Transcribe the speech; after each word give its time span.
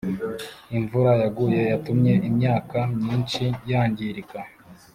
Imvura 0.77 1.11
yaguye 1.21 1.61
yatumye 1.71 2.13
imyaka 2.29 2.77
myinshi 2.99 3.43
yangirika 3.69 4.39